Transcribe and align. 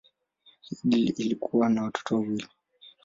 Headlee 0.63 1.13
alikuwa 1.23 1.69
na 1.69 1.83
watoto 1.83 2.15
wawili. 2.15 2.47